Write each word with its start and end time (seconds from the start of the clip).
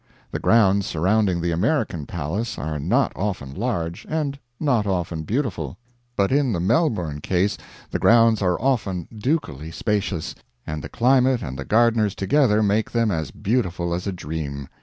The 0.31 0.39
grounds 0.39 0.87
surrounding 0.87 1.41
the 1.41 1.51
American 1.51 2.07
palace 2.07 2.57
are 2.57 2.79
not 2.79 3.13
often 3.15 3.53
large, 3.53 4.03
and 4.09 4.39
not 4.59 4.87
often 4.87 5.21
beautiful, 5.21 5.77
but 6.15 6.31
in 6.31 6.53
the 6.53 6.59
Melbourne 6.59 7.21
case 7.21 7.55
the 7.91 7.99
grounds 7.99 8.41
are 8.41 8.59
often 8.59 9.07
ducally 9.13 9.71
spacious, 9.71 10.33
and 10.65 10.83
the 10.83 10.89
climate 10.89 11.43
and 11.43 11.55
the 11.55 11.65
gardeners 11.65 12.15
together 12.15 12.63
make 12.63 12.89
them 12.89 13.11
as 13.11 13.29
beautiful 13.29 13.93
as 13.93 14.07
a 14.07 14.11
dream. 14.11 14.69